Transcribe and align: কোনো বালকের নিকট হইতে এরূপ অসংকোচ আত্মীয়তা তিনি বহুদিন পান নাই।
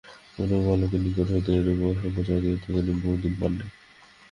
কোনো 0.35 0.55
বালকের 0.65 1.01
নিকট 1.01 1.27
হইতে 1.31 1.49
এরূপ 1.53 1.79
অসংকোচ 1.89 2.27
আত্মীয়তা 2.31 2.59
তিনি 2.79 2.99
বহুদিন 3.03 3.33
পান 3.39 3.51
নাই। 3.57 3.69